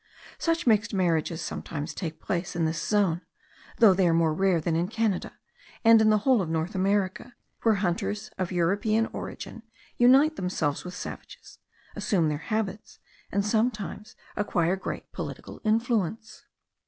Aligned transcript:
Such 0.39 0.65
mixed 0.65 0.95
marriages 0.95 1.43
sometimes 1.43 1.93
take 1.93 2.19
place 2.19 2.55
in 2.55 2.65
this 2.65 2.81
zone, 2.81 3.21
though 3.77 3.93
they 3.93 4.07
are 4.07 4.15
more 4.15 4.33
rare 4.33 4.59
than 4.59 4.75
in 4.75 4.87
Canada, 4.87 5.37
and 5.85 6.01
in 6.01 6.09
the 6.09 6.17
whole 6.25 6.41
of 6.41 6.49
North 6.49 6.73
America, 6.73 7.35
where 7.61 7.75
hunters 7.75 8.29
of 8.35 8.51
European 8.51 9.05
origin 9.13 9.61
unite 9.99 10.37
themselves 10.37 10.83
with 10.83 10.95
savages, 10.95 11.59
assume 11.95 12.29
their 12.29 12.39
habits, 12.39 12.97
and 13.31 13.45
sometimes 13.45 14.15
acquire 14.35 14.75
great 14.75 15.11
political 15.11 15.61
influence. 15.63 16.45